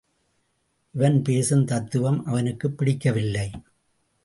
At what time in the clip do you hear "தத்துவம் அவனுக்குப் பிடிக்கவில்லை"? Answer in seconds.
1.65-3.51